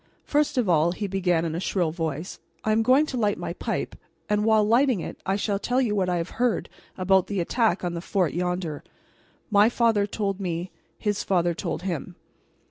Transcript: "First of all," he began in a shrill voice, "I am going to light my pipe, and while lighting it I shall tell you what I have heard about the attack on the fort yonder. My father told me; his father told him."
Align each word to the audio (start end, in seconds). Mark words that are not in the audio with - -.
"First 0.25 0.57
of 0.57 0.67
all," 0.67 0.93
he 0.93 1.05
began 1.05 1.45
in 1.45 1.53
a 1.53 1.59
shrill 1.59 1.91
voice, 1.91 2.39
"I 2.63 2.71
am 2.71 2.81
going 2.81 3.05
to 3.05 3.17
light 3.17 3.37
my 3.37 3.53
pipe, 3.53 3.95
and 4.27 4.43
while 4.43 4.63
lighting 4.63 4.99
it 4.99 5.21
I 5.27 5.35
shall 5.35 5.59
tell 5.59 5.79
you 5.79 5.93
what 5.95 6.09
I 6.09 6.15
have 6.17 6.31
heard 6.41 6.69
about 6.97 7.27
the 7.27 7.39
attack 7.39 7.83
on 7.83 7.93
the 7.93 8.01
fort 8.01 8.33
yonder. 8.33 8.83
My 9.51 9.69
father 9.69 10.07
told 10.07 10.39
me; 10.39 10.71
his 10.97 11.23
father 11.23 11.53
told 11.53 11.83
him." 11.83 12.15